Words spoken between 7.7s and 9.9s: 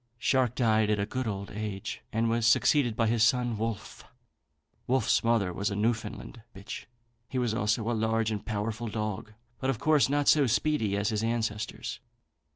a large and powerful dog, but of